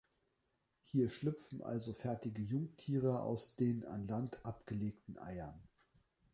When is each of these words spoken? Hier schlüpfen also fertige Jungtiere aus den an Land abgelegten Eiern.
Hier 0.81 1.09
schlüpfen 1.09 1.61
also 1.61 1.93
fertige 1.93 2.41
Jungtiere 2.41 3.21
aus 3.21 3.55
den 3.55 3.85
an 3.85 4.07
Land 4.07 4.43
abgelegten 4.43 5.19
Eiern. 5.19 5.61